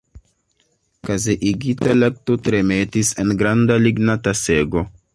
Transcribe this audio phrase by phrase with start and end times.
[1.09, 4.89] Kazeigita lakto tremetis en granda ligna tasego.